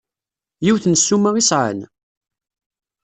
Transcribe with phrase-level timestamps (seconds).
[0.65, 1.79] Yiwet n ssuma i sɛan?